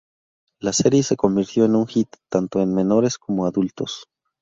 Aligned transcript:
La 0.59 0.73
serie 0.73 1.03
se 1.03 1.15
convirtió 1.15 1.63
en 1.65 1.75
un 1.75 1.85
hit, 1.87 2.09
tanto 2.27 2.59
en 2.59 2.73
menores 2.73 3.19
como 3.19 3.45
adultos. 3.45 4.07